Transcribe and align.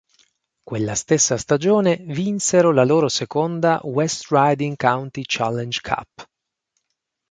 Quella 0.63 0.95
stessa 0.95 1.37
stagione 1.37 1.97
vinsero 2.07 2.71
la 2.71 2.83
loro 2.83 3.07
seconda 3.07 3.79
West 3.83 4.29
Riding 4.31 4.75
County 4.75 5.21
Challenge 5.27 5.79
Cup. 5.79 6.27